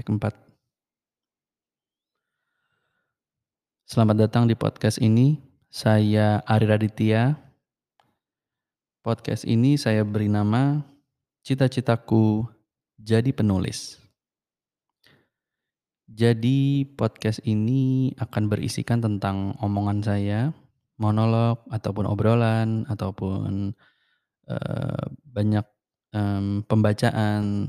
Tek 0.00 0.08
4. 0.16 0.32
Selamat 3.84 4.16
datang 4.16 4.48
di 4.48 4.56
podcast 4.56 4.96
ini. 4.96 5.36
Saya 5.68 6.40
Ari 6.48 6.64
Raditya. 6.64 7.36
Podcast 9.04 9.44
ini 9.44 9.76
saya 9.76 10.00
beri 10.08 10.32
nama 10.32 10.80
Cita-citaku 11.44 12.48
jadi 12.96 13.28
penulis. 13.28 14.00
Jadi 16.08 16.88
podcast 16.96 17.44
ini 17.44 18.16
akan 18.16 18.48
berisikan 18.48 19.04
tentang 19.04 19.52
omongan 19.60 20.00
saya, 20.00 20.56
monolog 20.96 21.60
ataupun 21.68 22.08
obrolan 22.08 22.88
ataupun 22.88 23.76
uh, 24.48 25.04
banyak 25.28 25.68
um, 26.16 26.64
pembacaan 26.64 27.68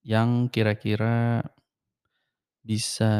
yang 0.00 0.48
kira-kira 0.48 1.44
bisa 2.64 3.12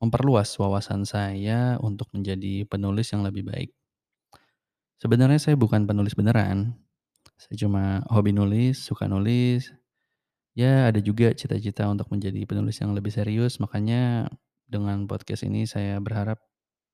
memperluas 0.00 0.48
wawasan 0.56 1.04
saya 1.04 1.76
untuk 1.82 2.08
menjadi 2.16 2.64
penulis 2.66 3.12
yang 3.12 3.22
lebih 3.22 3.44
baik. 3.46 3.70
Sebenarnya 5.00 5.40
saya 5.40 5.56
bukan 5.56 5.84
penulis 5.84 6.16
beneran. 6.16 6.76
Saya 7.40 7.56
cuma 7.56 8.04
hobi 8.12 8.36
nulis, 8.36 8.80
suka 8.80 9.08
nulis. 9.08 9.72
Ya, 10.52 10.92
ada 10.92 11.00
juga 11.00 11.32
cita-cita 11.32 11.88
untuk 11.88 12.12
menjadi 12.12 12.44
penulis 12.44 12.76
yang 12.82 12.92
lebih 12.92 13.08
serius, 13.08 13.56
makanya 13.62 14.28
dengan 14.68 15.08
podcast 15.08 15.46
ini 15.46 15.64
saya 15.64 15.96
berharap 16.02 16.36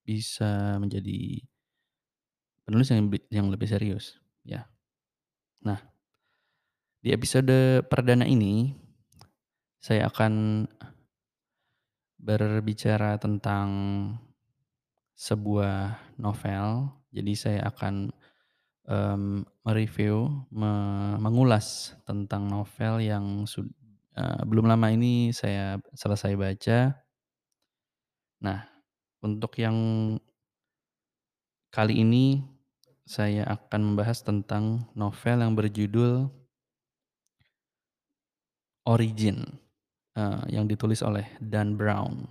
bisa 0.06 0.78
menjadi 0.78 1.42
penulis 2.62 2.94
yang 2.94 3.10
yang 3.32 3.46
lebih 3.50 3.66
serius, 3.66 4.22
ya. 4.46 4.70
Nah, 5.66 5.82
di 7.02 7.10
episode 7.10 7.82
perdana 7.90 8.22
ini 8.22 8.85
saya 9.80 10.08
akan 10.08 10.64
berbicara 12.16 13.20
tentang 13.20 13.68
sebuah 15.16 15.96
novel. 16.20 16.92
Jadi 17.14 17.32
saya 17.38 17.60
akan 17.72 18.12
um, 18.90 19.46
mereview, 19.64 20.28
me 20.52 20.72
mengulas 21.22 21.96
tentang 22.04 22.50
novel 22.50 23.00
yang 23.00 23.46
uh, 24.16 24.42
belum 24.44 24.66
lama 24.68 24.92
ini 24.92 25.32
saya 25.32 25.80
selesai 25.96 26.36
baca. 26.36 26.98
Nah, 28.42 28.60
untuk 29.24 29.56
yang 29.56 29.76
kali 31.72 32.04
ini 32.04 32.44
saya 33.06 33.46
akan 33.46 33.94
membahas 33.94 34.20
tentang 34.26 34.90
novel 34.98 35.36
yang 35.40 35.54
berjudul 35.54 36.26
Origin 38.86 39.65
uh, 40.16 40.42
yang 40.50 40.64
ditulis 40.64 41.04
oleh 41.04 41.28
Dan 41.38 41.76
Brown. 41.76 42.26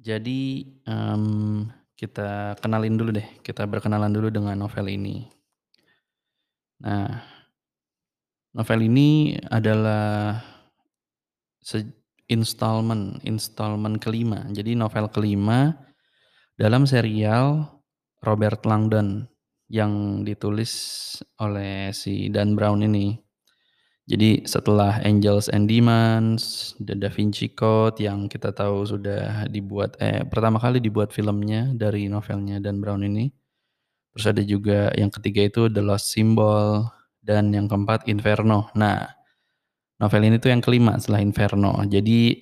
Jadi 0.00 0.64
um, 0.88 1.68
kita 1.94 2.56
kenalin 2.58 2.96
dulu 2.96 3.12
deh, 3.12 3.28
kita 3.44 3.68
berkenalan 3.68 4.10
dulu 4.10 4.32
dengan 4.32 4.56
novel 4.56 4.88
ini. 4.88 5.28
Nah, 6.80 7.20
novel 8.56 8.80
ini 8.88 9.36
adalah 9.52 10.40
installment, 12.32 13.20
installment 13.28 14.00
kelima. 14.00 14.48
Jadi 14.48 14.72
novel 14.72 15.12
kelima 15.12 15.76
dalam 16.56 16.88
serial 16.88 17.68
Robert 18.24 18.64
Langdon 18.64 19.28
yang 19.68 20.24
ditulis 20.24 20.72
oleh 21.36 21.92
si 21.92 22.32
Dan 22.32 22.56
Brown 22.56 22.80
ini. 22.80 23.29
Jadi 24.08 24.48
setelah 24.48 24.98
Angels 25.04 25.52
and 25.52 25.68
Demons, 25.68 26.72
The 26.80 26.96
Da 26.96 27.12
Vinci 27.12 27.52
Code 27.52 28.00
yang 28.00 28.26
kita 28.32 28.50
tahu 28.56 28.88
sudah 28.88 29.46
dibuat 29.52 30.00
eh 30.00 30.24
pertama 30.24 30.56
kali 30.56 30.80
dibuat 30.80 31.12
filmnya 31.12 31.70
dari 31.76 32.08
novelnya 32.08 32.58
Dan 32.64 32.80
Brown 32.80 33.04
ini. 33.04 33.28
Terus 34.16 34.26
ada 34.30 34.42
juga 34.42 34.90
yang 34.98 35.12
ketiga 35.12 35.46
itu 35.46 35.68
The 35.70 35.82
Lost 35.84 36.10
Symbol 36.12 36.88
dan 37.22 37.52
yang 37.54 37.68
keempat 37.70 38.08
Inferno. 38.10 38.72
Nah, 38.74 39.06
novel 40.02 40.22
ini 40.26 40.36
tuh 40.42 40.50
yang 40.52 40.62
kelima 40.64 40.96
setelah 40.98 41.22
Inferno. 41.22 41.76
Jadi 41.86 42.40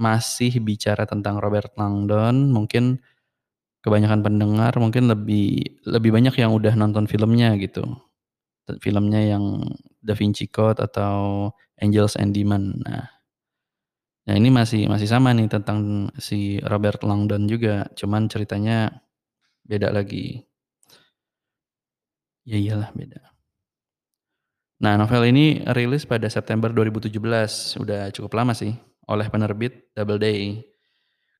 masih 0.00 0.60
bicara 0.64 1.04
tentang 1.08 1.38
Robert 1.40 1.72
Langdon, 1.76 2.50
mungkin 2.52 3.00
kebanyakan 3.84 4.20
pendengar 4.24 4.72
mungkin 4.76 5.08
lebih 5.08 5.80
lebih 5.88 6.10
banyak 6.12 6.34
yang 6.36 6.52
udah 6.52 6.76
nonton 6.76 7.08
filmnya 7.08 7.56
gitu 7.56 7.84
filmnya 8.78 9.36
yang 9.36 9.66
Da 10.00 10.14
Vinci 10.14 10.46
Code 10.46 10.78
atau 10.78 11.50
Angels 11.82 12.14
and 12.14 12.30
Demon. 12.36 12.78
Nah, 12.86 13.04
nah 14.28 14.34
ini 14.38 14.48
masih 14.54 14.86
masih 14.86 15.08
sama 15.10 15.34
nih 15.34 15.50
tentang 15.50 16.08
si 16.16 16.62
Robert 16.62 17.02
Langdon 17.02 17.50
juga, 17.50 17.90
cuman 17.98 18.30
ceritanya 18.30 19.02
beda 19.66 19.90
lagi. 19.90 20.46
Ya 22.46 22.56
iyalah 22.56 22.90
beda. 22.94 23.30
Nah, 24.80 24.96
novel 24.96 25.28
ini 25.28 25.60
rilis 25.76 26.08
pada 26.08 26.24
September 26.32 26.72
2017, 26.72 27.76
udah 27.76 28.08
cukup 28.16 28.32
lama 28.32 28.56
sih, 28.56 28.72
oleh 29.04 29.28
penerbit 29.28 29.92
Double 29.92 30.16
Day. 30.16 30.64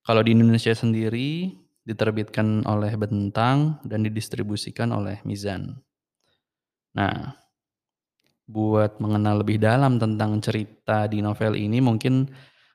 Kalau 0.04 0.20
di 0.20 0.36
Indonesia 0.36 0.76
sendiri 0.76 1.48
diterbitkan 1.80 2.68
oleh 2.68 2.92
Bentang 3.00 3.80
dan 3.88 4.04
didistribusikan 4.04 4.92
oleh 4.92 5.24
Mizan. 5.24 5.80
Nah, 6.96 7.38
buat 8.50 8.98
mengenal 8.98 9.46
lebih 9.46 9.62
dalam 9.62 10.02
tentang 10.02 10.42
cerita 10.42 11.06
di 11.06 11.22
novel 11.22 11.54
ini 11.54 11.78
mungkin 11.78 12.26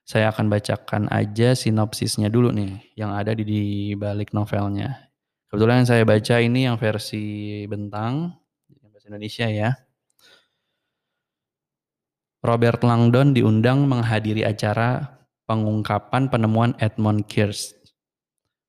saya 0.08 0.32
akan 0.32 0.48
bacakan 0.48 1.04
aja 1.12 1.52
sinopsisnya 1.52 2.32
dulu 2.32 2.54
nih 2.56 2.96
yang 2.96 3.12
ada 3.12 3.36
di, 3.36 3.44
di 3.44 3.64
balik 4.00 4.32
novelnya. 4.32 5.12
Kebetulan 5.52 5.84
yang 5.84 5.90
saya 5.90 6.04
baca 6.08 6.36
ini 6.40 6.64
yang 6.64 6.80
versi 6.80 7.24
Bentang, 7.68 8.32
bahasa 8.88 9.12
Indonesia 9.12 9.48
ya. 9.52 9.70
Robert 12.46 12.86
Langdon 12.86 13.34
diundang 13.34 13.90
menghadiri 13.90 14.46
acara 14.46 15.18
pengungkapan 15.50 16.30
penemuan 16.30 16.78
Edmund 16.78 17.26
Kears, 17.26 17.74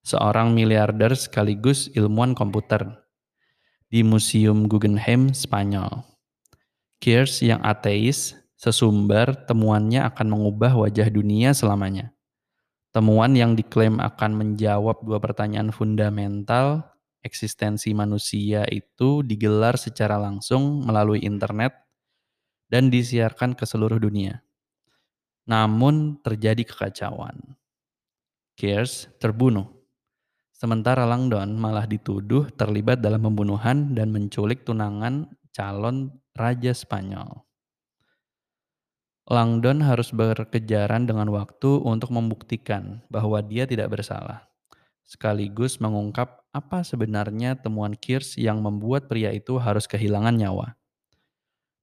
seorang 0.00 0.56
miliarder 0.56 1.12
sekaligus 1.12 1.92
ilmuwan 1.92 2.32
komputer 2.32 3.05
di 3.86 4.02
Museum 4.02 4.66
Guggenheim, 4.66 5.30
Spanyol. 5.30 6.02
Kears 6.98 7.44
yang 7.44 7.62
ateis, 7.62 8.34
sesumber 8.56 9.36
temuannya 9.46 10.02
akan 10.08 10.26
mengubah 10.32 10.74
wajah 10.74 11.06
dunia 11.12 11.52
selamanya. 11.52 12.10
Temuan 12.90 13.36
yang 13.36 13.52
diklaim 13.52 14.00
akan 14.00 14.32
menjawab 14.32 15.04
dua 15.04 15.20
pertanyaan 15.20 15.68
fundamental 15.68 16.96
eksistensi 17.20 17.92
manusia 17.92 18.64
itu 18.72 19.20
digelar 19.20 19.76
secara 19.76 20.16
langsung 20.16 20.86
melalui 20.86 21.20
internet 21.20 21.76
dan 22.72 22.88
disiarkan 22.88 23.52
ke 23.52 23.68
seluruh 23.68 24.00
dunia. 24.00 24.40
Namun 25.44 26.24
terjadi 26.24 26.64
kekacauan. 26.64 27.54
Kears 28.56 29.12
terbunuh. 29.20 29.75
Sementara 30.56 31.04
Langdon 31.04 31.60
malah 31.60 31.84
dituduh 31.84 32.48
terlibat 32.56 33.04
dalam 33.04 33.28
pembunuhan 33.28 33.92
dan 33.92 34.08
menculik 34.08 34.64
tunangan 34.64 35.28
calon 35.52 36.16
Raja 36.32 36.72
Spanyol. 36.72 37.44
Langdon 39.28 39.84
harus 39.84 40.16
berkejaran 40.16 41.04
dengan 41.04 41.28
waktu 41.28 41.82
untuk 41.84 42.08
membuktikan 42.08 43.04
bahwa 43.12 43.44
dia 43.44 43.68
tidak 43.68 44.00
bersalah, 44.00 44.48
sekaligus 45.04 45.76
mengungkap 45.76 46.48
apa 46.56 46.80
sebenarnya 46.80 47.60
temuan 47.60 47.92
Kears 47.92 48.40
yang 48.40 48.64
membuat 48.64 49.12
pria 49.12 49.36
itu 49.36 49.60
harus 49.60 49.84
kehilangan 49.84 50.40
nyawa. 50.40 50.72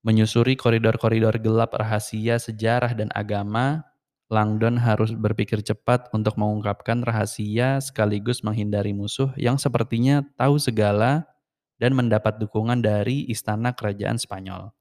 Menyusuri 0.01 0.57
koridor-koridor 0.57 1.37
gelap 1.37 1.77
rahasia 1.77 2.41
sejarah 2.41 2.97
dan 2.97 3.13
agama, 3.13 3.85
Langdon 4.33 4.81
harus 4.81 5.13
berpikir 5.13 5.61
cepat 5.61 6.09
untuk 6.09 6.41
mengungkapkan 6.41 7.05
rahasia 7.05 7.77
sekaligus 7.77 8.41
menghindari 8.41 8.89
musuh 8.89 9.29
yang 9.37 9.61
sepertinya 9.61 10.25
tahu 10.33 10.57
segala 10.57 11.29
dan 11.77 11.93
mendapat 11.93 12.41
dukungan 12.41 12.81
dari 12.81 13.29
istana 13.29 13.77
kerajaan 13.77 14.17
Spanyol. 14.17 14.73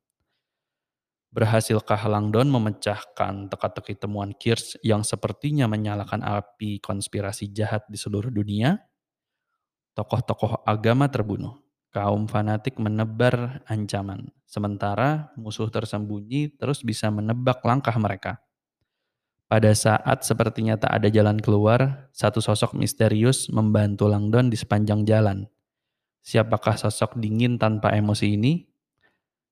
Berhasilkah 1.32 2.00
Langdon 2.08 2.48
memecahkan 2.48 3.52
teka-teki 3.52 4.00
temuan 4.00 4.32
Kears 4.32 4.80
yang 4.80 5.04
sepertinya 5.04 5.68
menyalakan 5.68 6.24
api 6.24 6.80
konspirasi 6.80 7.52
jahat 7.52 7.84
di 7.92 8.00
seluruh 8.00 8.32
dunia? 8.32 8.80
Tokoh-tokoh 9.92 10.64
agama 10.64 11.12
terbunuh, 11.12 11.60
kaum 11.92 12.24
fanatik 12.24 12.80
menebar 12.80 13.60
ancaman, 13.68 14.32
sementara 14.48 15.28
musuh 15.36 15.68
tersembunyi 15.68 16.56
terus 16.56 16.80
bisa 16.80 17.12
menebak 17.12 17.60
langkah 17.64 17.92
mereka. 18.00 18.40
Pada 19.52 19.76
saat 19.76 20.24
sepertinya 20.24 20.80
tak 20.80 20.96
ada 20.96 21.12
jalan 21.12 21.36
keluar, 21.36 22.08
satu 22.16 22.40
sosok 22.40 22.72
misterius 22.72 23.52
membantu 23.52 24.08
Langdon 24.08 24.48
di 24.48 24.56
sepanjang 24.56 25.04
jalan– 25.04 25.44
Siapakah 26.22 26.78
sosok 26.78 27.18
dingin 27.18 27.58
tanpa 27.58 27.90
emosi 27.98 28.38
ini? 28.38 28.62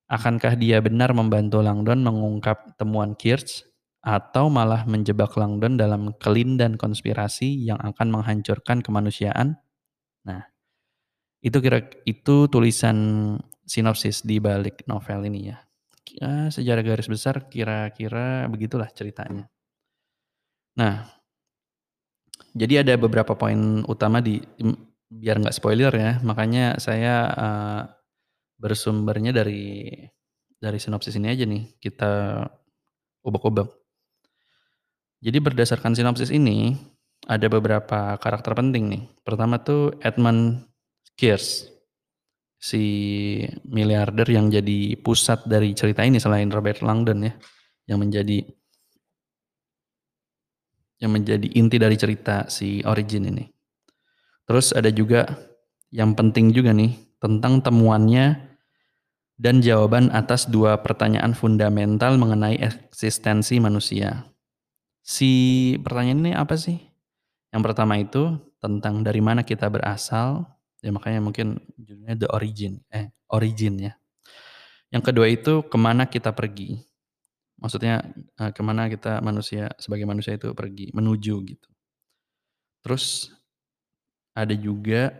Akankah 0.07 0.55
dia 0.55 0.79
benar 0.79 1.11
membantu 1.11 1.59
Langdon 1.59 1.99
mengungkap 1.99 2.79
temuan 2.79 3.11
Kirsch 3.19 3.67
atau 3.99 4.47
malah 4.47 4.87
menjebak 4.87 5.35
Langdon 5.35 5.75
dalam 5.75 6.15
kelindan 6.15 6.79
konspirasi 6.79 7.67
yang 7.67 7.79
akan 7.83 8.15
menghancurkan 8.15 8.79
kemanusiaan? 8.79 9.59
Nah, 10.23 10.47
itu 11.43 11.59
kira 11.59 11.91
itu 12.07 12.47
tulisan 12.47 12.97
sinopsis 13.67 14.23
di 14.23 14.39
balik 14.39 14.87
novel 14.87 15.27
ini 15.27 15.51
ya. 15.51 15.59
Ya, 16.11 16.47
sejarah 16.51 16.83
garis 16.87 17.11
besar 17.11 17.51
kira-kira 17.51 18.47
begitulah 18.47 18.87
ceritanya. 18.95 19.50
Nah, 20.77 21.07
jadi 22.51 22.83
ada 22.83 22.93
beberapa 22.99 23.35
poin 23.35 23.83
utama 23.87 24.19
di 24.19 24.39
biar 25.11 25.43
nggak 25.43 25.55
spoiler 25.55 25.91
ya, 25.91 26.11
makanya 26.23 26.79
saya 26.79 27.15
uh, 27.31 27.81
bersumbernya 28.55 29.35
dari 29.35 29.91
dari 30.61 30.77
sinopsis 30.77 31.17
ini 31.17 31.27
aja 31.31 31.43
nih, 31.43 31.63
kita 31.81 32.43
ubek-ubek. 33.25 33.67
Jadi 35.21 35.37
berdasarkan 35.37 35.93
sinopsis 35.93 36.31
ini, 36.33 36.73
ada 37.27 37.45
beberapa 37.49 38.17
karakter 38.17 38.53
penting 38.57 38.83
nih. 38.89 39.03
Pertama 39.21 39.61
tuh 39.61 39.93
Edmund 40.01 40.65
Kears, 41.17 41.69
si 42.61 42.83
miliarder 43.65 44.25
yang 44.29 44.49
jadi 44.49 44.97
pusat 45.01 45.45
dari 45.45 45.73
cerita 45.73 46.05
ini 46.05 46.17
selain 46.17 46.49
Robert 46.49 46.81
Langdon 46.81 47.25
ya, 47.25 47.33
yang 47.89 48.01
menjadi 48.01 48.41
yang 51.01 51.17
menjadi 51.17 51.49
inti 51.57 51.81
dari 51.81 51.97
cerita 51.97 52.45
si 52.47 52.85
Origin 52.85 53.27
ini. 53.33 53.49
Terus 54.45 54.71
ada 54.71 54.93
juga 54.93 55.25
yang 55.89 56.13
penting 56.13 56.53
juga 56.53 56.71
nih 56.71 56.93
tentang 57.17 57.59
temuannya 57.59 58.51
dan 59.41 59.57
jawaban 59.65 60.13
atas 60.13 60.45
dua 60.45 60.77
pertanyaan 60.85 61.33
fundamental 61.33 62.13
mengenai 62.21 62.61
eksistensi 62.61 63.57
manusia. 63.57 64.29
Si 65.01 65.73
pertanyaan 65.81 66.21
ini 66.29 66.31
apa 66.37 66.53
sih? 66.53 66.77
Yang 67.49 67.61
pertama 67.65 67.97
itu 67.97 68.37
tentang 68.61 69.01
dari 69.01 69.17
mana 69.17 69.41
kita 69.41 69.65
berasal, 69.65 70.45
ya 70.85 70.93
makanya 70.93 71.25
mungkin 71.25 71.57
judulnya 71.73 72.13
The 72.21 72.29
Origin, 72.29 72.85
eh 72.93 73.09
Origin 73.33 73.81
ya. 73.81 73.93
Yang 74.93 75.03
kedua 75.09 75.25
itu 75.25 75.65
ke 75.65 75.77
mana 75.81 76.05
kita 76.05 76.29
pergi. 76.37 76.90
Maksudnya 77.61 78.01
eh, 78.41 78.51
ke 78.51 78.61
mana 78.65 78.89
kita 78.89 79.21
manusia 79.21 79.69
sebagai 79.77 80.09
manusia 80.09 80.33
itu 80.33 80.51
pergi, 80.57 80.89
menuju 80.91 81.35
gitu. 81.45 81.69
Terus 82.81 83.29
ada 84.33 84.57
juga 84.57 85.13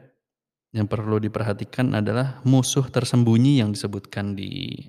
yang 0.73 0.87
perlu 0.89 1.21
diperhatikan 1.21 1.93
adalah 1.93 2.41
musuh 2.47 2.87
tersembunyi 2.89 3.61
yang 3.61 3.75
disebutkan 3.75 4.33
di 4.33 4.81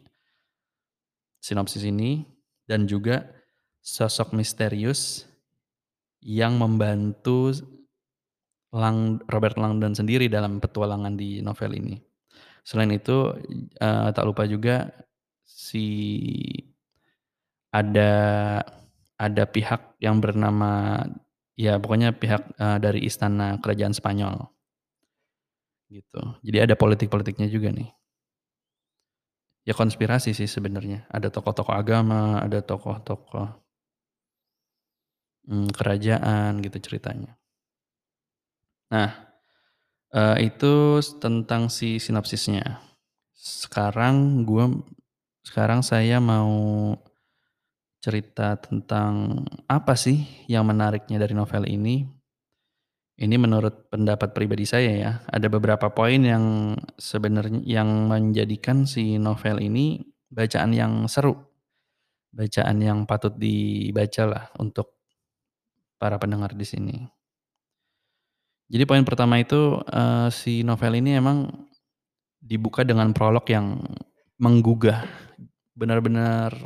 sinopsis 1.43 1.84
ini 1.84 2.25
dan 2.64 2.87
juga 2.87 3.26
sosok 3.82 4.32
misterius 4.32 5.26
yang 6.22 6.56
membantu 6.56 7.50
Lang, 8.72 9.20
Robert 9.28 9.60
Langdon 9.60 9.93
sendiri 9.93 10.32
dalam 10.32 10.56
petualangan 10.56 11.12
di 11.12 11.44
novel 11.44 11.76
ini. 11.76 12.00
Selain 12.64 12.88
itu 12.88 13.37
uh, 13.84 14.08
tak 14.16 14.25
lupa 14.25 14.49
juga 14.49 14.88
si 15.44 15.84
ada 17.72 18.12
ada 19.16 19.44
pihak 19.48 19.96
yang 19.98 20.20
bernama 20.20 21.02
ya 21.56 21.80
pokoknya 21.80 22.12
pihak 22.12 22.42
uh, 22.60 22.76
dari 22.76 23.08
istana 23.08 23.56
kerajaan 23.58 23.96
Spanyol 23.96 24.52
gitu. 25.92 26.22
Jadi 26.40 26.58
ada 26.69 26.74
politik-politiknya 26.74 27.48
juga 27.52 27.69
nih. 27.69 27.92
Ya 29.62 29.76
konspirasi 29.76 30.34
sih 30.34 30.48
sebenarnya. 30.48 31.06
Ada 31.12 31.28
tokoh-tokoh 31.28 31.76
agama, 31.76 32.40
ada 32.40 32.64
tokoh-tokoh 32.64 33.46
hmm, 35.46 35.68
kerajaan 35.76 36.58
gitu 36.64 36.78
ceritanya. 36.82 37.36
Nah, 38.90 39.10
uh, 40.16 40.36
itu 40.40 40.98
tentang 41.20 41.68
si 41.70 42.02
sinopsisnya. 42.02 42.82
Sekarang 43.36 44.42
gue, 44.42 44.82
sekarang 45.46 45.84
saya 45.84 46.18
mau 46.18 46.96
cerita 48.02 48.58
tentang 48.58 49.46
apa 49.70 49.94
sih 49.94 50.26
yang 50.50 50.66
menariknya 50.66 51.22
dari 51.22 51.38
novel 51.38 51.70
ini 51.70 52.02
ini 53.22 53.37
menurut 53.38 53.87
pendapat 53.87 54.34
pribadi 54.34 54.66
saya 54.66 54.93
ya, 54.96 55.12
ada 55.31 55.46
beberapa 55.46 55.93
poin 55.94 56.19
yang 56.19 56.75
sebenarnya 56.99 57.62
yang 57.62 58.10
menjadikan 58.10 58.82
si 58.82 59.14
novel 59.14 59.62
ini 59.62 60.02
bacaan 60.26 60.75
yang 60.75 61.06
seru. 61.06 61.37
Bacaan 62.32 62.82
yang 62.82 63.04
patut 63.06 63.37
dibaca 63.38 64.25
lah 64.25 64.44
untuk 64.58 64.96
para 66.00 66.19
pendengar 66.19 66.56
di 66.56 66.64
sini. 66.64 66.96
Jadi 68.72 68.88
poin 68.88 69.04
pertama 69.04 69.37
itu 69.37 69.78
uh, 69.78 70.32
si 70.32 70.64
novel 70.64 70.99
ini 70.99 71.20
emang 71.20 71.46
dibuka 72.40 72.82
dengan 72.82 73.12
prolog 73.12 73.44
yang 73.46 73.76
menggugah, 74.40 75.04
benar-benar 75.76 76.56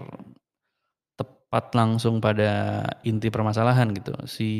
tepat 1.57 1.73
langsung 1.73 2.21
pada 2.21 2.85
inti 3.01 3.33
permasalahan 3.33 3.89
gitu. 3.97 4.13
Si 4.29 4.51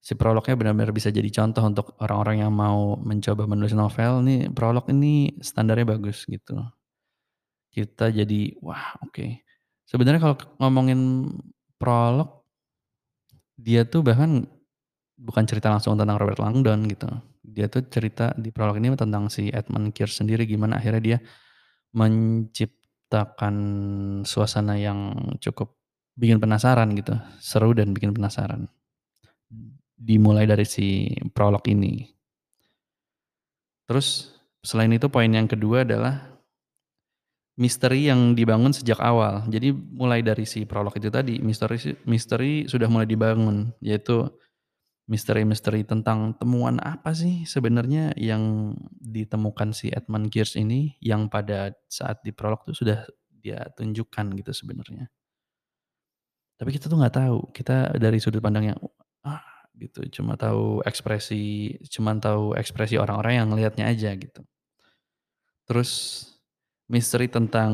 si 0.00 0.16
prolognya 0.16 0.56
benar-benar 0.56 0.92
bisa 0.96 1.12
jadi 1.12 1.28
contoh 1.28 1.60
untuk 1.64 1.86
orang-orang 2.00 2.40
yang 2.40 2.52
mau 2.52 2.96
mencoba 2.96 3.44
menulis 3.44 3.76
novel 3.76 4.24
nih 4.24 4.52
prolog 4.52 4.84
ini 4.92 5.32
standarnya 5.40 5.96
bagus 5.96 6.28
gitu 6.28 6.60
kita 7.72 8.12
jadi 8.12 8.52
wah 8.60 9.00
oke 9.00 9.16
okay. 9.16 9.40
sebenarnya 9.88 10.20
kalau 10.20 10.36
ngomongin 10.60 11.32
prolog 11.80 12.44
dia 13.56 13.88
tuh 13.88 14.04
bahkan 14.04 14.44
bukan 15.16 15.44
cerita 15.48 15.72
langsung 15.72 15.96
tentang 15.96 16.20
Robert 16.20 16.36
Langdon 16.36 16.84
gitu 16.84 17.08
dia 17.40 17.72
tuh 17.72 17.88
cerita 17.88 18.36
di 18.36 18.52
prolog 18.52 18.76
ini 18.76 18.92
tentang 19.00 19.32
si 19.32 19.48
Edmund 19.48 19.96
Kears 19.96 20.20
sendiri 20.20 20.44
gimana 20.44 20.84
akhirnya 20.84 21.00
dia 21.00 21.18
menciptakan 21.96 22.83
suasana 24.26 24.74
yang 24.74 25.14
cukup 25.38 25.76
bikin 26.14 26.38
penasaran 26.38 26.94
gitu 26.94 27.14
seru 27.42 27.74
dan 27.74 27.90
bikin 27.90 28.14
penasaran 28.14 28.70
dimulai 29.94 30.44
dari 30.44 30.66
si 30.66 31.10
prolog 31.32 31.64
ini. 31.70 32.04
Terus 33.88 34.32
selain 34.64 34.92
itu 34.92 35.08
poin 35.08 35.28
yang 35.28 35.48
kedua 35.48 35.84
adalah 35.84 36.34
misteri 37.54 38.10
yang 38.10 38.34
dibangun 38.34 38.74
sejak 38.74 38.98
awal. 38.98 39.46
Jadi 39.46 39.70
mulai 39.72 40.20
dari 40.20 40.44
si 40.44 40.66
prolog 40.66 40.94
itu 40.98 41.08
tadi 41.08 41.38
misteri 41.38 41.78
misteri 42.04 42.66
sudah 42.66 42.90
mulai 42.90 43.06
dibangun 43.06 43.70
yaitu 43.78 44.26
misteri-misteri 45.04 45.84
tentang 45.84 46.32
temuan 46.40 46.80
apa 46.80 47.12
sih 47.12 47.44
sebenarnya 47.44 48.16
yang 48.16 48.72
ditemukan 49.04 49.76
si 49.76 49.92
Edmund 49.92 50.32
Gears 50.32 50.56
ini 50.56 50.96
yang 51.04 51.28
pada 51.28 51.76
saat 51.92 52.24
di 52.24 52.32
prolog 52.32 52.64
itu 52.64 52.84
sudah 52.84 53.04
dia 53.28 53.68
tunjukkan 53.76 54.32
gitu 54.40 54.52
sebenarnya. 54.56 55.12
Tapi 56.56 56.70
kita 56.72 56.88
tuh 56.88 56.96
nggak 56.96 57.16
tahu, 57.20 57.38
kita 57.52 58.00
dari 58.00 58.16
sudut 58.16 58.40
pandang 58.40 58.72
yang 58.72 58.80
ah 59.26 59.44
gitu. 59.76 60.08
Cuma 60.08 60.40
tahu 60.40 60.80
ekspresi 60.88 61.76
cuma 61.92 62.16
tahu 62.16 62.56
ekspresi 62.56 62.96
orang-orang 62.96 63.44
yang 63.44 63.48
ngelihatnya 63.52 63.84
aja 63.92 64.16
gitu. 64.16 64.40
Terus 65.68 65.90
misteri 66.88 67.28
tentang 67.28 67.72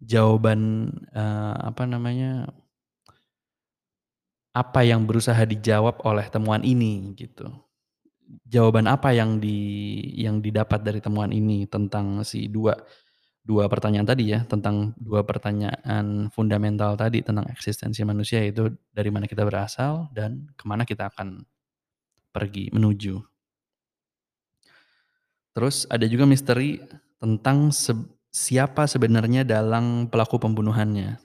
jawaban 0.00 0.92
uh, 1.12 1.56
apa 1.68 1.84
namanya 1.84 2.48
apa 4.52 4.84
yang 4.84 5.08
berusaha 5.08 5.40
dijawab 5.48 6.04
oleh 6.04 6.28
temuan 6.28 6.60
ini 6.64 7.16
gitu. 7.16 7.48
Jawaban 8.48 8.88
apa 8.88 9.12
yang 9.12 9.40
di 9.40 9.58
yang 10.16 10.40
didapat 10.40 10.80
dari 10.84 11.00
temuan 11.00 11.32
ini 11.32 11.68
tentang 11.68 12.24
si 12.24 12.48
dua 12.48 12.76
dua 13.42 13.66
pertanyaan 13.66 14.06
tadi 14.06 14.32
ya, 14.32 14.44
tentang 14.46 14.94
dua 14.96 15.26
pertanyaan 15.26 16.30
fundamental 16.30 16.94
tadi 16.94 17.20
tentang 17.24 17.48
eksistensi 17.50 18.00
manusia 18.06 18.40
itu 18.44 18.70
dari 18.94 19.10
mana 19.10 19.26
kita 19.26 19.42
berasal 19.42 20.08
dan 20.14 20.48
ke 20.54 20.64
mana 20.68 20.86
kita 20.86 21.10
akan 21.10 21.42
pergi, 22.32 22.72
menuju. 22.72 23.20
Terus 25.52 25.84
ada 25.92 26.08
juga 26.08 26.24
misteri 26.24 26.80
tentang 27.20 27.68
se 27.74 27.92
siapa 28.32 28.88
sebenarnya 28.88 29.44
dalam 29.44 30.08
pelaku 30.08 30.40
pembunuhannya. 30.40 31.20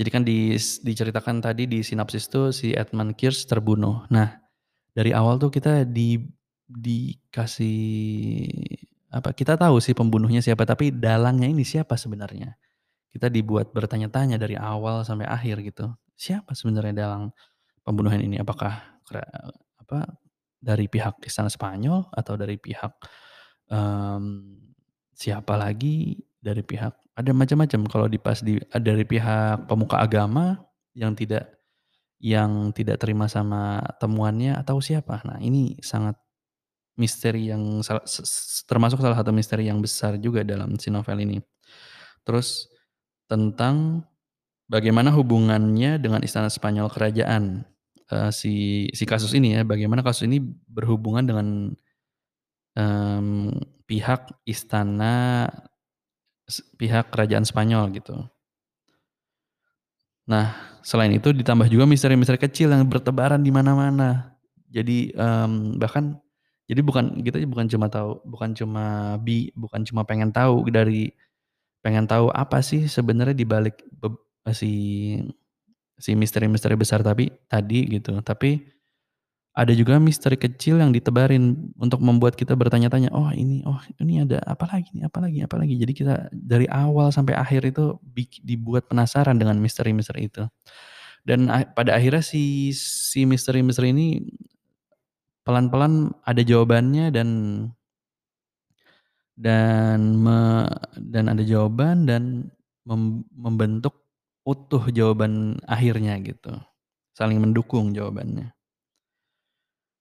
Jadi 0.00 0.08
kan 0.08 0.24
di, 0.24 0.56
diceritakan 0.56 1.44
tadi 1.44 1.68
di 1.68 1.84
sinopsis 1.84 2.24
itu 2.32 2.48
si 2.56 2.72
Edmund 2.72 3.20
Kears 3.20 3.44
terbunuh. 3.44 4.08
Nah, 4.08 4.32
dari 4.96 5.12
awal 5.12 5.36
tuh 5.36 5.52
kita 5.52 5.84
di 5.84 6.16
dikasih 6.70 7.76
apa 9.10 9.34
kita 9.34 9.58
tahu 9.58 9.82
sih 9.82 9.90
pembunuhnya 9.90 10.38
siapa 10.38 10.62
tapi 10.62 10.88
dalangnya 10.88 11.52
ini 11.52 11.68
siapa 11.68 12.00
sebenarnya? 12.00 12.56
Kita 13.12 13.28
dibuat 13.28 13.76
bertanya-tanya 13.76 14.40
dari 14.40 14.56
awal 14.56 15.04
sampai 15.04 15.28
akhir 15.28 15.60
gitu. 15.68 15.92
Siapa 16.16 16.56
sebenarnya 16.56 17.04
dalang 17.04 17.36
pembunuhan 17.84 18.24
ini? 18.24 18.40
Apakah 18.40 18.80
apa 19.76 20.16
dari 20.56 20.88
pihak 20.88 21.20
istana 21.28 21.52
Spanyol 21.52 22.08
atau 22.08 22.40
dari 22.40 22.56
pihak 22.56 23.04
um, 23.68 24.56
siapa 25.12 25.60
lagi 25.60 26.24
dari 26.40 26.64
pihak 26.64 26.92
ada 27.20 27.30
macam-macam 27.36 27.80
kalau 27.86 28.06
di 28.08 28.16
pas 28.16 28.40
di 28.40 28.56
dari 28.80 29.04
pihak 29.04 29.68
pemuka 29.68 30.00
agama 30.00 30.56
yang 30.96 31.12
tidak 31.12 31.60
yang 32.20 32.72
tidak 32.76 33.00
terima 33.00 33.28
sama 33.32 33.80
temuannya 33.96 34.52
atau 34.56 34.76
siapa. 34.80 35.24
Nah, 35.24 35.40
ini 35.40 35.80
sangat 35.80 36.20
misteri 37.00 37.48
yang 37.48 37.80
termasuk 38.68 39.00
salah 39.00 39.16
satu 39.16 39.32
misteri 39.32 39.72
yang 39.72 39.80
besar 39.80 40.20
juga 40.20 40.44
dalam 40.44 40.76
si 40.76 40.92
novel 40.92 41.24
ini. 41.24 41.40
Terus 42.28 42.68
tentang 43.24 44.04
bagaimana 44.68 45.08
hubungannya 45.16 45.96
dengan 45.96 46.20
istana 46.20 46.52
Spanyol 46.52 46.92
kerajaan, 46.92 47.64
eee, 48.12 48.30
si 48.36 48.54
si 48.92 49.04
kasus 49.08 49.32
ini 49.32 49.56
ya, 49.56 49.64
bagaimana 49.64 50.04
kasus 50.04 50.28
ini 50.28 50.44
berhubungan 50.68 51.24
dengan, 51.24 51.46
mmm, 52.76 53.48
pihak 53.88 54.28
istana 54.44 55.48
pihak 56.74 57.14
kerajaan 57.14 57.46
Spanyol 57.46 57.94
gitu. 57.94 58.26
Nah, 60.26 60.54
selain 60.82 61.10
itu 61.14 61.30
ditambah 61.34 61.66
juga 61.70 61.86
misteri-misteri 61.86 62.38
kecil 62.38 62.70
yang 62.70 62.86
bertebaran 62.86 63.40
di 63.40 63.50
mana-mana. 63.54 64.36
Jadi, 64.70 65.14
mmm, 65.14 65.78
bahkan 65.82 66.18
jadi 66.70 66.80
bukan 66.86 67.18
kita 67.26 67.42
bukan 67.50 67.66
cuma 67.66 67.90
tahu 67.90 68.22
bukan 68.22 68.54
cuma 68.54 69.18
bi 69.18 69.50
bukan 69.58 69.82
cuma 69.82 70.06
pengen 70.06 70.30
tahu 70.30 70.62
dari 70.70 71.10
pengen 71.82 72.06
tahu 72.06 72.30
apa 72.30 72.62
sih 72.62 72.86
sebenarnya 72.86 73.34
di 73.34 73.42
balik 73.42 73.82
si 74.54 74.72
si 76.00 76.14
misteri-misteri 76.16 76.78
besar 76.78 77.04
tapi 77.04 77.28
tadi 77.50 77.84
gitu, 77.90 78.16
tapi 78.24 78.62
ada 79.60 79.72
juga 79.76 80.00
misteri 80.00 80.40
kecil 80.40 80.80
yang 80.80 80.88
ditebarin 80.96 81.72
untuk 81.76 82.00
membuat 82.00 82.32
kita 82.40 82.56
bertanya-tanya, 82.56 83.12
"Oh 83.12 83.28
ini 83.36 83.60
oh 83.68 83.76
ini 84.00 84.24
ada 84.24 84.40
apa 84.48 84.64
lagi 84.72 84.88
nih 84.96 85.04
apa 85.12 85.18
lagi 85.20 85.38
apa 85.44 85.56
lagi?" 85.60 85.74
Jadi 85.76 85.92
kita 85.92 86.14
dari 86.32 86.64
awal 86.72 87.12
sampai 87.12 87.36
akhir 87.36 87.68
itu 87.68 88.00
dibuat 88.40 88.88
penasaran 88.88 89.36
dengan 89.36 89.60
misteri-misteri 89.60 90.32
itu. 90.32 90.48
Dan 91.26 91.52
pada 91.76 91.96
akhirnya 92.00 92.24
si 92.24 92.72
si 92.76 93.28
misteri-misteri 93.28 93.92
ini 93.92 94.06
pelan-pelan 95.44 96.12
ada 96.24 96.42
jawabannya 96.44 97.12
dan 97.12 97.28
dan 99.38 100.20
me 100.20 100.66
dan 100.98 101.30
ada 101.32 101.42
jawaban 101.44 102.04
dan 102.08 102.52
mem 102.88 103.24
membentuk 103.32 104.04
utuh 104.44 104.88
jawaban 104.90 105.60
akhirnya 105.68 106.16
gitu, 106.24 106.56
saling 107.16 107.38
mendukung 107.40 107.92
jawabannya. 107.96 108.52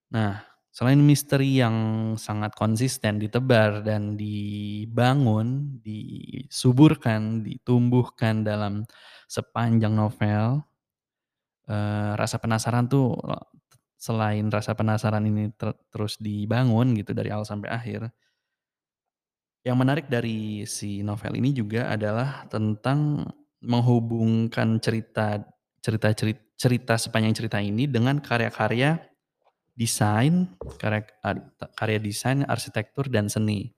Nah, 0.10 0.42
selain 0.74 0.98
misteri 1.06 1.62
yang 1.62 1.75
sangat 2.18 2.58
konsisten 2.58 3.22
ditebar 3.22 3.86
dan 3.86 4.18
dibangun, 4.18 5.78
disuburkan, 5.86 7.46
ditumbuhkan 7.46 8.42
dalam 8.42 8.86
sepanjang 9.30 9.94
novel, 9.94 10.66
eee, 11.70 12.12
rasa 12.20 12.38
penasaran 12.44 12.86
tuh 12.92 13.16
selain 14.00 14.48
rasa 14.56 14.72
penasaran 14.80 15.24
ini 15.28 15.51
ter 15.60 15.75
terus 15.94 16.16
dibangun 16.25 16.88
gitu 17.00 17.12
dari 17.18 17.30
awal 17.36 17.44
sampai 17.48 17.70
akhir 17.72 18.01
yang 19.68 19.75
menarik 19.75 20.08
dari 20.08 20.63
si 20.63 21.04
novel 21.04 21.36
ini 21.36 21.51
juga 21.51 21.92
adalah 21.92 22.48
tentang 22.48 23.28
menghubungkan 23.60 24.80
cerita 24.80 25.44
cerita 25.84 26.08
cerit 26.16 26.39
cerita 26.56 26.96
sepanjang 26.96 27.36
cerita 27.36 27.60
ini 27.60 27.84
dengan 27.88 28.24
karya-karya 28.24 29.00
desain, 29.80 30.52
karya 30.82 31.08
karya 31.80 32.00
desain, 32.04 32.44
arsitektur, 32.46 33.08
dan 33.08 33.32
seni. 33.32 33.72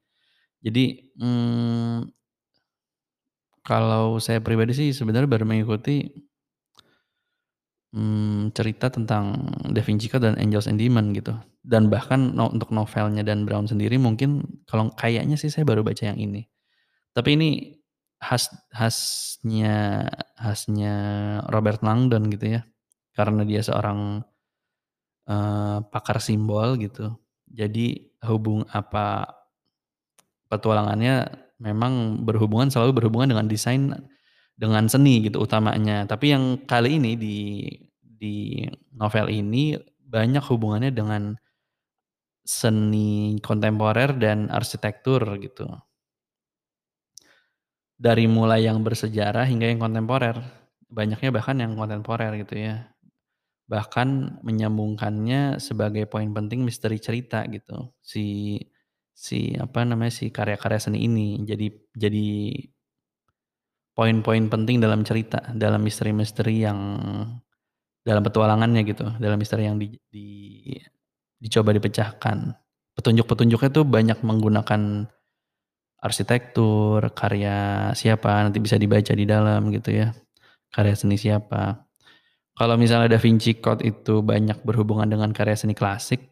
Jadi, 0.66 1.14
mmm 1.22 2.12
kalau 3.66 4.18
saya 4.18 4.42
pribadi 4.42 4.74
sih 4.74 4.90
sebenarnya 4.90 5.30
baru 5.30 5.46
mengikuti 5.46 6.10
mmm, 7.94 8.56
cerita 8.56 8.88
tentang 8.88 9.52
Da 9.68 9.84
Vinci 9.84 10.08
Code 10.08 10.32
dan 10.32 10.36
Angels 10.40 10.68
and 10.72 10.80
Demons 10.80 11.12
gitu. 11.12 11.36
Dan 11.60 11.92
bahkan 11.92 12.32
no 12.34 12.48
untuk 12.48 12.72
novelnya 12.72 13.22
Dan 13.22 13.44
Brown 13.44 13.68
sendiri 13.68 14.00
mungkin 14.00 14.48
kalau 14.66 14.90
kayaknya 14.96 15.36
sih 15.36 15.52
saya 15.52 15.68
baru 15.68 15.84
baca 15.84 16.00
yang 16.08 16.16
ini. 16.18 16.48
Tapi 17.16 17.36
ini 17.38 17.50
khas 18.22 18.50
khasnya 18.74 20.08
khasnya 20.40 20.96
Robert 21.52 21.82
Langdon 21.86 22.30
gitu 22.32 22.60
ya, 22.60 22.62
karena 23.18 23.44
dia 23.48 23.62
seorang, 23.66 24.24
eee, 25.32 25.78
pakar 25.94 26.20
simbol 26.28 26.76
gitu. 26.84 27.16
Jadi 27.48 28.12
hubung 28.28 28.68
apa 28.72 29.08
petualangannya 30.52 31.32
memang 31.62 32.24
berhubungan 32.28 32.68
selalu 32.74 33.04
berhubungan 33.04 33.32
dengan 33.32 33.46
desain, 33.48 33.94
dengan 34.58 34.86
seni 34.92 35.24
gitu 35.26 35.40
utamanya. 35.44 36.04
Tapi 36.10 36.34
yang 36.36 36.44
kali 36.68 37.00
ini 37.00 37.12
di 37.16 37.38
di 38.04 38.66
novel 38.94 39.32
ini 39.32 39.74
banyak 40.04 40.44
hubungannya 40.46 40.92
dengan 40.94 41.34
seni 42.58 43.10
kontemporer 43.48 44.12
dan 44.24 44.40
arsitektur 44.60 45.22
gitu. 45.46 45.66
Dari 48.06 48.26
mulai 48.28 48.68
yang 48.68 48.84
bersejarah 48.84 49.46
hingga 49.48 49.70
yang 49.72 49.80
kontemporer, 49.80 50.36
banyaknya 50.92 51.30
bahkan 51.32 51.56
yang 51.64 51.74
kontemporer 51.80 52.32
gitu 52.44 52.56
ya. 52.68 52.76
Bahkan 53.72 54.44
menyambungkannya 54.44 55.64
sebagai 55.64 56.04
poin 56.12 56.30
penting 56.36 56.68
misteri 56.68 57.00
cerita 57.00 57.48
gitu. 57.48 57.96
Si 58.04 58.60
si 59.16 59.56
apa 59.56 59.88
namanya, 59.88 60.12
si 60.12 60.26
karya-karya 60.36 60.80
seni 60.82 61.00
ini 61.08 61.40
jadi 61.48 61.68
jadi 61.96 62.28
poin-poin 63.96 64.48
penting 64.48 64.80
dalam 64.80 65.04
cerita, 65.04 65.44
dalam 65.52 65.84
misteri-misteri 65.84 66.64
yang 66.64 66.80
dalam 68.08 68.24
petualangannya 68.26 68.82
gitu, 68.88 69.06
dalam 69.20 69.38
misteri 69.38 69.68
yang 69.68 69.78
di 69.78 69.94
di 70.10 70.28
dicoba 71.42 71.76
dipecahkan. 71.76 72.56
Petunjuk-petunjuknya 72.98 73.70
tuh 73.72 73.86
banyak 73.88 74.20
menggunakan 74.24 75.08
arsitektur, 76.02 77.02
karya 77.14 77.92
siapa, 77.98 78.48
nanti 78.48 78.60
bisa 78.64 78.78
dibaca 78.80 79.14
di 79.16 79.26
dalam 79.28 79.70
gitu 79.74 79.92
ya, 79.94 80.08
karya 80.74 80.96
seni 80.98 81.18
siapa. 81.20 81.91
Kalau 82.58 82.76
misalnya 82.76 83.16
Da 83.16 83.20
Vinci 83.22 83.58
Code 83.64 83.84
itu 83.88 84.20
banyak 84.22 84.62
berhubungan 84.68 85.08
dengan 85.08 85.32
karya 85.32 85.56
seni 85.56 85.72
klasik, 85.74 86.32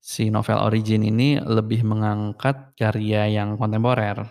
si 0.00 0.30
novel 0.32 0.58
Origin 0.62 1.02
ini 1.04 1.38
lebih 1.42 1.84
mengangkat 1.84 2.76
karya 2.78 3.28
yang 3.30 3.58
kontemporer. 3.60 4.22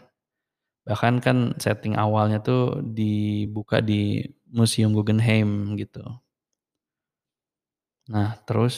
Bahkan 0.85 1.21
kan 1.25 1.37
setting 1.61 1.97
awalnya 1.97 2.41
tuh 2.41 2.81
dibuka 2.81 3.81
di 3.81 4.21
Museum 4.53 4.93
Guggenheim 4.93 5.75
gitu. 5.77 6.01
Nah 8.09 8.37
terus 8.45 8.75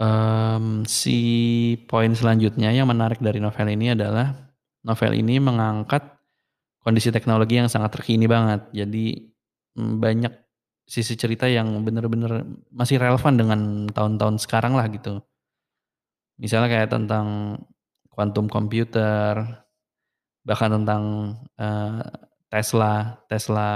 mmm, 0.00 0.82
si 0.90 1.18
poin 1.86 2.10
selanjutnya 2.18 2.74
yang 2.74 2.90
menarik 2.90 3.22
dari 3.22 3.38
novel 3.38 3.68
ini 3.70 3.94
adalah, 3.94 4.34
novel 4.82 5.12
ini 5.14 5.38
mengangkat 5.38 6.02
kondisi 6.82 7.10
teknologi 7.14 7.58
yang 7.60 7.70
sangat 7.70 7.94
terkini 7.98 8.26
banget. 8.30 8.70
Jadi, 8.74 9.33
mmm, 9.78 10.00
banyak 10.04 10.32
sisi 10.88 11.16
cerita 11.16 11.48
yang 11.48 11.82
bener-bener 11.86 12.44
masih 12.74 13.00
relevan 13.00 13.34
dengan 13.40 13.60
tahun-tahun 13.92 14.36
sekarang 14.44 14.76
lah 14.78 14.86
gitu. 14.92 15.24
Misalnya 16.38 16.66
kayak 16.70 16.90
tentang 16.90 17.26
quantum 18.10 18.50
computer, 18.50 19.38
bahkan 20.46 20.70
tentang, 20.80 21.02
eee, 21.58 22.02
Tesla 22.52 23.18
Tesla 23.30 23.70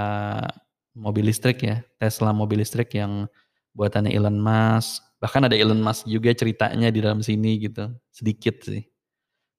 mobil 0.95 1.27
listrik 1.31 1.63
ya, 1.63 1.83
Tesla 2.01 2.31
mobil 2.35 2.61
listrik 2.63 2.93
yang 2.95 3.27
buatannya 3.75 4.11
Elon 4.15 4.39
Musk, 4.39 5.03
bahkan 5.23 5.45
ada 5.47 5.55
Elon 5.57 5.79
Musk 5.83 6.07
juga 6.09 6.31
ceritanya 6.35 6.89
di 6.93 6.99
dalam 7.03 7.21
sini 7.25 7.59
gitu, 7.63 7.89
sedikit 8.11 8.61
sih. 8.65 8.83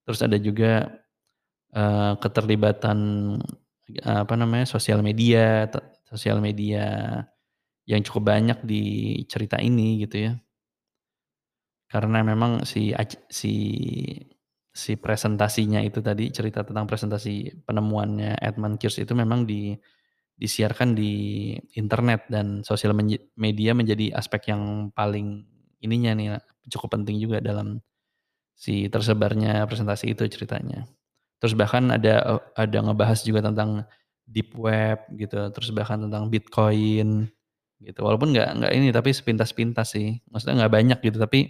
Terus 0.09 0.21
ada 0.25 0.39
juga, 0.41 0.89
eee, 1.75 2.13
keterlibatan, 2.23 2.99
eee, 3.91 4.19
apa 4.27 4.35
namanya, 4.39 4.67
sosial 4.69 5.01
media 5.05 5.67
sosial 6.11 6.39
media 6.43 6.85
yang 7.89 8.03
cukup 8.07 8.33
banyak 8.37 8.59
di 8.67 8.83
cerita 9.31 9.59
ini 9.63 10.03
gitu 10.05 10.17
ya. 10.31 10.33
Karena 11.91 12.23
memang 12.23 12.63
si 12.63 12.95
si 13.27 13.55
si 14.71 14.93
presentasinya 14.95 15.83
itu 15.83 15.99
tadi, 15.99 16.31
cerita 16.31 16.63
tentang 16.63 16.87
presentasi 16.87 17.67
penemuannya 17.67 18.39
Edmund 18.39 18.79
Kursch 18.79 19.03
itu 19.03 19.11
memang 19.19 19.43
di 19.43 19.75
disiarkan 20.39 20.95
di 20.95 21.13
internet 21.79 22.27
dan 22.31 22.63
sosial 22.67 22.95
media 23.39 23.73
menjadi 23.75 24.15
aspek 24.17 24.51
yang 24.55 24.95
paling 24.95 25.45
ininya 25.83 26.13
nih, 26.17 26.29
cukup 26.71 26.99
penting 27.03 27.19
juga 27.23 27.43
dalam 27.43 27.83
si 28.57 28.89
tersebarnya 28.93 29.67
presentasi 29.71 30.13
itu 30.15 30.25
ceritanya. 30.31 30.87
Terus 31.43 31.55
bahkan 31.59 31.89
ada, 31.93 32.15
eee, 32.37 32.41
ada 32.69 32.79
ngebahas 32.85 33.21
juga 33.27 33.41
tentang 33.47 33.85
deep 34.31 34.55
web 34.57 34.99
gitu, 35.19 35.37
terus 35.55 35.71
bahkan 35.75 35.99
tentang 36.07 36.31
Bitcoin 36.33 37.27
gitu. 37.83 38.01
Walaupun 38.07 38.33
nggak 38.35 38.49
nggak 38.63 38.73
ini, 38.77 38.89
tapi 38.95 39.11
sepintas-pintas 39.15 39.95
sih, 39.97 40.21
maksudnya 40.31 40.67
nggak 40.67 40.75
banyak 40.79 40.99
gitu, 41.07 41.19
tapi 41.21 41.41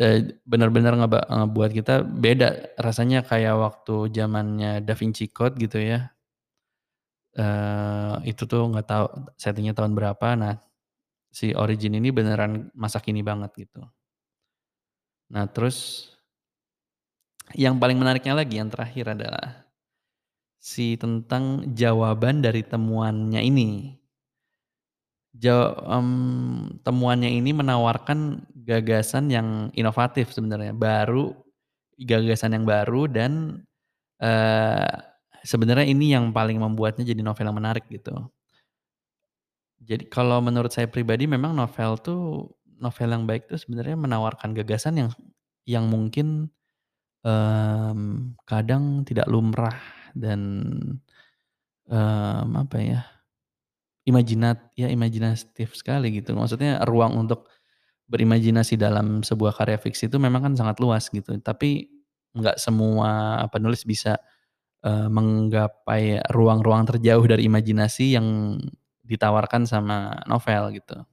Eee, 0.00 0.40
bener-bener 0.48 0.92
ngeba 0.96 1.20
ngebuat 1.28 1.70
kita 1.78 1.94
beda 2.24 2.48
rasanya 2.86 3.20
kayak 3.30 3.54
waktu 3.64 3.94
zamannya 4.16 4.80
Da 4.86 4.94
Vinci 4.96 5.26
Code 5.36 5.56
gitu 5.60 5.78
ya. 5.90 5.98
Eee, 7.32 8.14
itu 8.32 8.42
tuh 8.50 8.60
nggak 8.70 8.86
tahu 8.92 9.06
setting-nya 9.40 9.72
tahun 9.76 9.92
berapa. 9.96 10.26
Nah, 10.36 10.54
si 11.38 11.52
Origin 11.56 11.94
ini 12.00 12.10
beneran 12.18 12.52
masa 12.76 12.98
kini 13.04 13.22
banget 13.26 13.50
gitu. 13.68 13.82
Nah 15.32 15.46
terus 15.50 15.78
yang 17.56 17.76
paling 17.80 17.96
menariknya 18.00 18.34
lagi 18.36 18.60
yang 18.60 18.68
terakhir 18.72 19.16
adalah 19.16 19.61
si 20.62 20.94
tentang 21.02 21.44
jawaban 21.74 22.36
dari 22.46 22.62
temuannya 22.62 23.42
ini. 23.50 23.98
Ja 25.32 25.72
mmm, 25.72 26.84
temuannya 26.84 27.32
ini 27.32 27.56
menawarkan 27.56 28.44
gagasan 28.68 29.32
yang 29.32 29.72
inovatif 29.72 30.28
sebenarnya, 30.28 30.76
baru, 30.76 31.32
gagasan 31.96 32.52
yang 32.60 32.64
baru 32.68 33.08
dan, 33.08 33.64
eee, 34.22 34.90
sebenarnya 35.44 35.86
ini 35.88 36.14
yang 36.16 36.32
paling 36.36 36.60
membuatnya 36.60 37.04
jadi 37.08 37.22
novel 37.24 37.48
yang 37.50 37.58
menarik 37.60 37.86
gitu. 37.88 38.30
Jadi 39.80 40.04
kalau 40.12 40.42
menurut 40.44 40.68
saya 40.74 40.90
pribadi 40.90 41.24
memang 41.24 41.56
novel 41.56 41.96
tuh 42.02 42.20
novel 42.82 43.08
yang 43.14 43.24
baik 43.24 43.48
tuh 43.48 43.56
sebenarnya 43.56 43.96
menawarkan 43.96 44.52
gagasan 44.52 44.94
yang 45.06 45.10
yang 45.64 45.86
mungkin, 45.86 46.50
mmm, 47.26 48.38
kadang 48.48 49.04
tidak 49.08 49.26
lumrah 49.30 49.76
dan, 50.16 50.40
mmm, 51.90 52.48
apa 52.66 52.78
ya, 52.82 53.00
imajinat 54.08 54.72
ya 54.78 54.88
imajinatif 54.92 55.74
sekali 55.78 56.14
gitu. 56.22 56.34
Maksudnya 56.36 56.82
ruang 56.88 57.16
untuk 57.18 57.48
berimajinasi 58.10 58.76
dalam 58.80 59.22
sebuah 59.26 59.54
karya 59.56 59.78
fiksi 59.80 60.08
itu 60.12 60.18
memang 60.22 60.42
kan 60.52 60.54
sangat 60.58 60.78
luas 60.82 61.08
gitu. 61.12 61.34
Tapi 61.40 61.88
nggak 62.36 62.58
semua 62.60 63.42
penulis 63.52 63.84
bisa, 63.88 64.18
eee, 64.86 65.08
menggapai 65.12 66.22
ruang-ruang 66.34 66.86
terjauh 66.88 67.24
dari 67.28 67.46
imajinasi 67.50 68.16
yang 68.18 68.58
ditawarkan 69.06 69.64
sama 69.68 70.20
novel 70.30 70.74
gitu. 70.78 71.04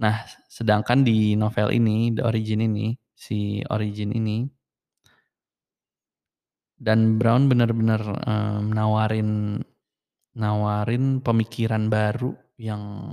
Nah, 0.00 0.24
sedangkan 0.48 1.04
di 1.04 1.36
novel 1.36 1.68
ini, 1.76 2.12
The 2.16 2.24
Origin 2.24 2.64
ini, 2.64 2.96
si 3.12 3.60
Origin 3.68 4.10
ini 4.16 4.48
Dan 6.82 7.14
Brown 7.22 7.46
bener-bener, 7.46 8.02
mmm, 8.02 8.74
nawarin 8.74 9.62
nawarin 10.38 11.20
pemikiran 11.24 11.88
baru 11.92 12.34
yang 12.60 13.12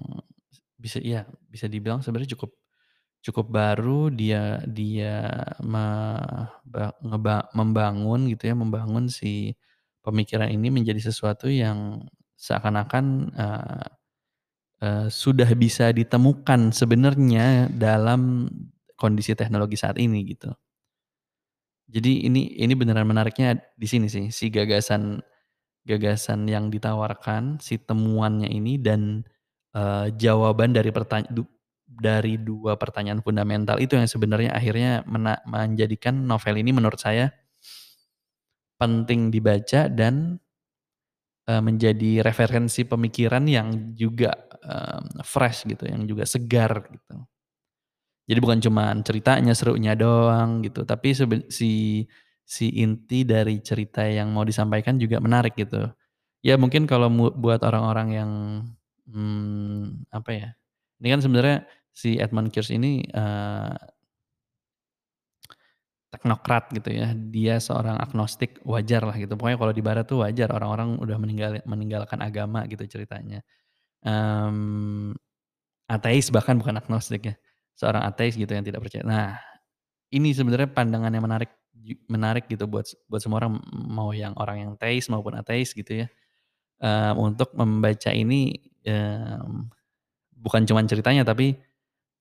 bisa 0.80 1.00
iya, 1.04 1.26
bisa 1.50 1.68
dibilang 1.72 2.02
sebenarnya 2.06 2.34
cukup 2.38 2.52
cukup 3.26 3.48
baru. 3.54 4.10
Dia 4.14 4.62
dia 4.70 5.28
me 5.64 5.86
ba 6.68 6.94
ngeba 7.04 7.50
membangun 7.58 8.30
gitu 8.34 8.52
ya, 8.52 8.56
membangun 8.58 9.08
si 9.12 9.54
pemikiran 10.06 10.50
ini 10.54 10.70
menjadi 10.74 11.02
sesuatu 11.12 11.48
yang 11.52 12.04
seakan-akan, 12.40 13.06
eee 13.36 13.86
eee, 14.86 15.08
sudah 15.12 15.50
bisa 15.58 15.92
ditemukan 15.96 16.72
sebenarnya 16.76 17.70
dalam 17.74 18.50
kondisi 19.00 19.34
teknologi 19.38 19.76
saat 19.80 19.98
ini 20.02 20.24
gitu. 20.28 20.54
Jadi 21.90 22.30
ini 22.30 22.54
ini 22.62 22.74
beneran 22.78 23.10
menariknya 23.10 23.58
di 23.74 23.88
sini 23.90 24.06
sih, 24.12 24.30
si 24.30 24.54
gagasan 24.54 25.18
gagasan 25.88 26.46
yang 26.50 26.70
ditawarkan, 26.74 27.60
si 27.64 27.78
temuannya 27.82 28.50
ini 28.52 28.78
dan, 28.82 29.24
eee, 29.76 30.14
jawaban 30.20 30.74
dari 30.76 30.92
pertanya 30.94 31.30
du 31.34 31.44
dari 31.90 32.38
2 32.42 32.78
pertanyaan 32.80 33.22
fundamental 33.26 33.78
itu 33.82 33.98
yang 34.00 34.08
sebenarnya 34.10 34.52
akhirnya 34.56 35.04
mena 35.10 35.40
menjadikan 35.50 36.16
novel 36.26 36.58
ini 36.62 36.72
menurut 36.76 37.00
saya 37.02 37.32
penting 38.80 39.28
dibaca 39.28 39.92
dan, 39.92 40.40
eee, 41.48 41.62
menjadi 41.64 42.24
referensi 42.24 42.88
pemikiran 42.88 43.44
yang 43.48 43.94
juga, 43.96 44.32
mmm, 44.64 45.24
fresh 45.24 45.68
gitu, 45.68 45.84
yang 45.88 46.08
juga 46.08 46.24
segar 46.28 46.88
gitu. 46.92 47.29
Jadi 48.30 48.40
bukan 48.44 48.60
cuman 48.62 49.02
ceritanya, 49.02 49.54
serunya 49.58 49.94
doang 49.98 50.62
gitu, 50.66 50.86
tapi 50.86 51.18
si 51.50 52.06
si 52.46 52.66
inti 52.82 53.26
dari 53.26 53.62
cerita 53.62 54.06
yang 54.06 54.34
mau 54.34 54.46
disampaikan 54.46 54.98
juga 55.02 55.18
menarik 55.22 55.58
gitu. 55.58 55.90
Ya 56.46 56.56
mungkin 56.62 56.86
kalau 56.90 57.10
buat 57.36 57.62
orang-orang 57.66 58.08
yang, 58.16 58.32
mmm, 59.10 60.08
apa 60.14 60.32
ya, 60.34 60.48
ini 61.04 61.08
kan 61.14 61.22
sebenarnya 61.26 61.58
si 61.94 62.18
Edmund 62.22 62.54
Keyres 62.54 62.72
ini, 62.74 63.04
eee 63.10 63.76
teknokrat 66.14 66.74
gitu 66.74 66.90
ya, 66.90 67.14
dia 67.14 67.62
seorang 67.62 68.02
agnostik, 68.02 68.58
wajarlah 68.66 69.14
gitu. 69.22 69.38
Pokoknya 69.38 69.58
kalau 69.62 69.74
di 69.78 69.84
barat 69.86 70.06
tuh 70.10 70.26
wajar 70.26 70.50
orang-orang 70.50 70.98
udah 70.98 71.18
meninggal 71.22 71.62
meninggalkan 71.70 72.18
agama 72.26 72.66
gitu 72.66 72.82
ceritanya. 72.90 73.46
Mmm, 74.06 75.14
ateis 75.92 76.30
bahkan 76.34 76.58
bukan 76.62 76.78
agnostik 76.82 77.22
ya, 77.32 77.36
seorang 77.80 78.04
ateis 78.06 78.36
gitu 78.36 78.52
yang 78.52 78.66
tidak 78.68 78.84
percaya. 78.84 79.04
Nah, 79.08 79.28
ini 80.14 80.34
sebenarnya 80.36 80.70
pandangan 80.74 81.12
yang 81.14 81.26
menarik 81.26 81.52
menarik 82.12 82.46
gitu 82.52 82.68
buat 82.70 82.86
buat 83.12 83.22
semua 83.24 83.44
orang, 83.46 83.60
mau 83.72 84.12
yang 84.16 84.34
orang 84.40 84.58
yang 84.68 84.74
teis 84.80 85.08
maupun 85.12 85.36
ateis 85.40 85.72
gitu 85.78 86.06
ya, 86.06 86.08
eee, 86.84 87.14
untuk 87.20 87.54
membaca 87.58 88.12
ini, 88.14 88.56
mmm, 88.88 89.70
bukan 90.44 90.64
cuman 90.70 90.86
ceritanya 90.90 91.24
tapi 91.28 91.56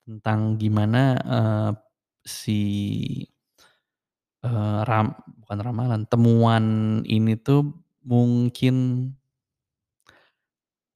tentang 0.08 0.56
gimana, 0.60 1.16
eee, 1.22 1.70
si 2.26 2.62
eee, 4.44 4.78
ram 4.86 5.10
bukan 5.42 5.58
ramalan, 5.66 6.02
temuan 6.06 6.64
ini 7.10 7.34
tuh 7.42 7.74
mungkin 8.06 8.74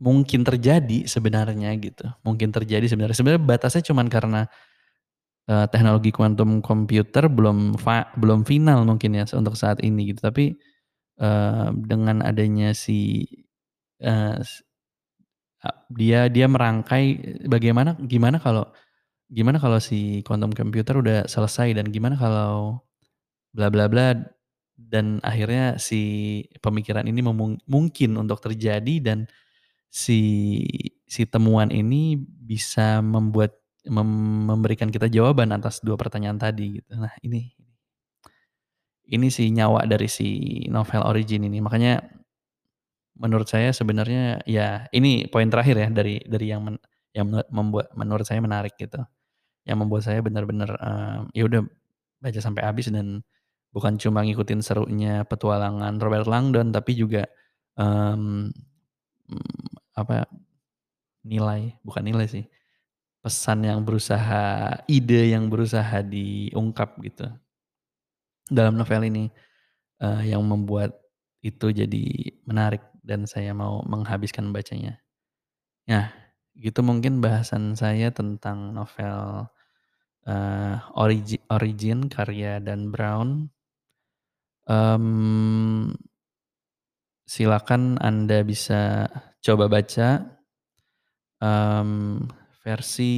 mungkin 0.03 0.43
terjadi 0.43 1.07
sebenarnya 1.07 1.71
gitu, 1.79 2.07
mungkin 2.27 2.51
terjadi 2.51 2.87
sebenarnya. 2.91 3.15
Sebenarnya 3.17 3.43
batasnya 3.47 3.83
cuman 3.87 4.11
karena, 4.11 4.43
eee, 5.51 5.67
teknologi 5.73 6.11
kuantum 6.15 6.61
komputer 6.65 7.27
belum 7.33 7.77
belum 8.19 8.41
final 8.49 8.85
mungkin 8.88 9.17
ya 9.19 9.25
untuk 9.37 9.55
saat 9.59 9.81
ini 9.85 10.12
gitu. 10.15 10.23
Tapi, 10.27 10.55
eee, 11.23 11.69
dengan 11.87 12.23
adanya 12.27 12.73
si, 12.77 13.25
a 15.65 15.71
dia 15.93 16.27
dia 16.33 16.47
merangkai 16.51 17.38
bagaimana 17.51 17.95
gimana 18.07 18.38
kalau 18.43 18.67
gimana 19.33 19.59
kalau 19.62 19.79
si 19.83 20.23
kuantum 20.27 20.53
komputer 20.55 20.97
udah 20.99 21.19
selesai 21.31 21.75
dan 21.79 21.88
gimana 21.93 22.17
kalau 22.21 22.81
bla 23.57 23.69
bla 23.73 23.87
bla, 23.91 24.15
dan 24.79 25.19
akhirnya 25.27 25.77
si 25.83 26.03
pemikiran 26.65 27.07
ini 27.09 27.21
mungkin 27.69 28.11
untuk 28.21 28.41
terjadi 28.45 28.97
dan 29.05 29.19
si 29.93 30.21
si 31.05 31.23
temuan 31.29 31.69
ini 31.71 32.17
bisa 32.19 33.05
membuat 33.05 33.61
mem 33.87 34.09
memberikan 34.51 34.89
kita 34.89 35.07
jawaban 35.13 35.53
atas 35.53 35.85
2 35.85 35.97
pertanyaan 36.01 36.39
tadi 36.41 36.81
gitu. 36.81 36.93
Nah 36.97 37.13
ini 37.27 37.53
ini 39.11 39.29
sih 39.35 39.51
nyawa 39.51 39.85
dari 39.89 40.07
si 40.07 40.29
novel 40.71 41.03
Origin 41.05 41.43
ini. 41.47 41.59
Makanya 41.59 41.99
menurut 43.19 43.47
saya 43.51 43.71
sebenarnya 43.77 44.41
ya 44.49 44.89
ini 44.97 45.29
poin 45.29 45.49
terakhir 45.53 45.77
ya 45.79 45.89
dari 45.93 46.19
dari 46.25 46.47
yang 46.53 46.63
men 46.67 46.77
yang 47.13 47.29
me 47.29 47.41
membuat 47.53 47.93
menurut 47.97 48.25
saya 48.27 48.41
menarik 48.45 48.75
gitu. 48.81 49.01
Yang 49.69 49.79
membuat 49.85 50.03
saya 50.09 50.21
bener-bener, 50.25 50.71
eee, 50.75 51.19
ya 51.39 51.45
udah 51.49 51.63
baca 52.23 52.41
sampai 52.43 52.63
habis 52.67 52.89
dan 52.93 53.23
bukan 53.75 53.97
cuma 54.01 54.25
ngikutin 54.27 54.61
serunya 54.65 55.25
petualangan 55.29 55.99
Robert 56.03 56.27
Langdon 56.31 56.71
tapi 56.75 56.97
juga, 56.99 57.27
mmm, 57.79 58.53
apa, 59.97 60.27
nilai 61.27 61.79
bukan 61.87 62.03
nilai 62.07 62.27
sih, 62.31 62.45
pesan 63.25 63.67
yang 63.69 63.81
berusaha 63.87 64.45
ide 64.91 65.35
yang 65.35 65.47
berusaha 65.53 66.03
diungkap 66.07 66.99
gitu. 67.05 67.27
Dalam 68.51 68.75
novel 68.77 69.03
ini, 69.09 69.25
eee, 70.03 70.35
yang 70.35 70.43
membuat 70.47 70.95
itu 71.43 71.71
jadi 71.75 72.05
menarik 72.49 72.83
dan 73.03 73.27
saya 73.27 73.53
mau 73.57 73.83
menghabiskan 73.87 74.51
membacanya. 74.51 74.99
Nah, 75.91 76.11
gitu 76.59 76.81
mungkin 76.87 77.21
bahasan 77.25 77.75
saya 77.79 78.11
tentang 78.15 78.75
novel, 78.77 79.49
eee, 80.29 80.75
Origi 80.99 81.39
Origin 81.51 82.09
karya 82.11 82.59
Dan 82.63 82.91
Brown. 82.95 83.51
Mmm, 84.69 85.95
silakan 87.27 87.99
Anda 87.99 88.43
bisa 88.47 89.07
coba 89.45 89.67
baca. 89.69 90.09
Mmm, 91.43 92.31
versi 92.63 93.13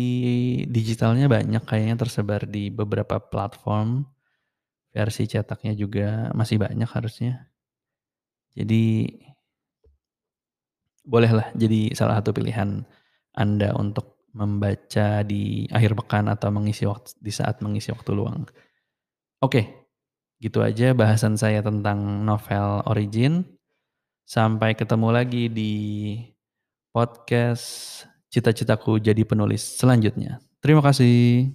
digitalnya 0.64 1.26
banyak 1.28 1.62
kayaknya 1.68 1.96
tersebar 2.02 2.48
di 2.48 2.72
beberapa 2.72 3.20
platform. 3.20 4.04
Versi 4.94 5.24
cetaknya 5.28 5.74
juga 5.76 6.30
masih 6.38 6.56
banyak 6.64 6.88
harusnya. 6.96 7.50
Jadi 8.54 8.82
bolehlah 11.04 11.52
jadi 11.52 11.92
salah 11.92 12.20
satu 12.20 12.32
pilihan 12.32 12.82
Anda 13.36 13.76
untuk 13.76 14.24
membaca 14.34 15.22
di 15.22 15.68
akhir 15.70 15.94
pekan 15.94 16.26
atau 16.32 16.50
mengisi 16.50 16.88
waktu 16.88 17.14
di 17.20 17.30
saat 17.30 17.60
mengisi 17.62 17.92
waktu 17.94 18.10
luang. 18.16 18.48
Oke, 19.42 19.88
gitu 20.42 20.60
aja 20.64 20.92
bahasan 20.96 21.38
saya 21.38 21.62
tentang 21.62 22.24
novel 22.26 22.82
Origin. 22.90 23.46
Sampai 24.24 24.72
ketemu 24.72 25.08
lagi 25.12 25.52
di 25.52 25.72
podcast 26.90 28.02
Cita-citaku 28.34 28.98
jadi 28.98 29.22
penulis 29.22 29.62
selanjutnya. 29.78 30.42
Terima 30.58 30.82
kasih. 30.82 31.54